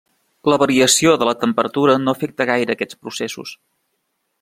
La 0.51 0.57
variació 0.63 1.11
de 1.23 1.27
la 1.29 1.35
temperatura 1.43 1.99
no 2.07 2.17
afecta 2.17 2.51
gaire 2.55 2.79
aquests 2.79 3.03
processos. 3.05 3.57